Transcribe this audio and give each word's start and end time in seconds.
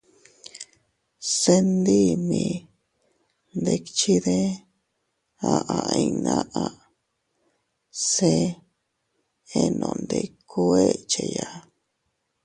—Se 1.35 1.53
ndii 1.75 2.13
mii 2.27 2.55
ndikchide— 3.59 4.39
aʼa 5.53 5.77
inñnaʼa—, 6.03 6.63
se 8.09 8.31
enondikuu 9.61 10.71
echeya. 10.89 11.47